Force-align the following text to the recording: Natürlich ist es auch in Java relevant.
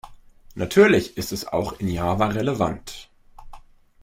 Natürlich 0.55 1.15
ist 1.15 1.31
es 1.31 1.45
auch 1.47 1.73
in 1.79 1.87
Java 1.87 2.25
relevant. 2.29 3.07